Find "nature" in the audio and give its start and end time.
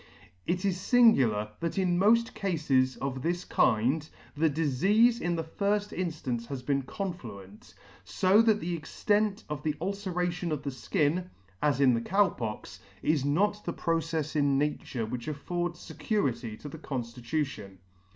14.57-15.05